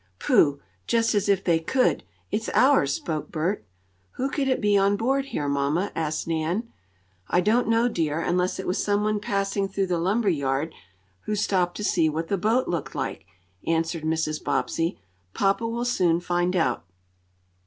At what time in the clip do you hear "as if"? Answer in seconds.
1.13-1.43